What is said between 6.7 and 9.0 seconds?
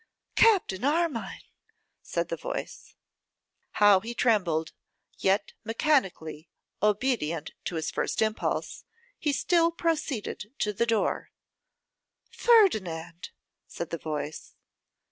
obedient to his first impulse,